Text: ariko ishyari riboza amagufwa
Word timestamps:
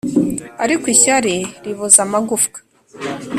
ariko 0.63 0.85
ishyari 0.93 1.35
riboza 1.63 1.99
amagufwa 2.05 2.59